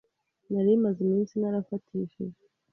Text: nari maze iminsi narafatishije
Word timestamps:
nari 0.51 0.71
maze 0.83 0.99
iminsi 1.07 1.33
narafatishije 1.41 2.41